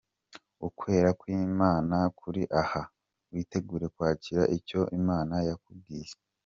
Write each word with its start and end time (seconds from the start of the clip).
Ukwera 0.67 1.09
kw’Imana 1.19 1.97
kuri 2.19 2.41
aha, 2.61 2.81
witegure 3.31 3.85
kwakira 3.95 4.43
icyo 4.57 4.81
Imana 4.99 5.35
yakubikiye. 5.49 6.15